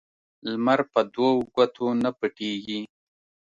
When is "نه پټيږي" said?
2.03-2.79